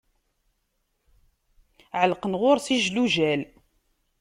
[2.01, 3.41] Ɛelqen ɣer-s ijlujal.